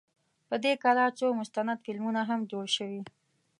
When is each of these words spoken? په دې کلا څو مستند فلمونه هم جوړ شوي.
په 0.47 0.55
دې 0.63 0.73
کلا 0.83 1.05
څو 1.19 1.27
مستند 1.39 1.77
فلمونه 1.85 2.21
هم 2.29 2.39
جوړ 2.51 2.65
شوي. 2.77 3.01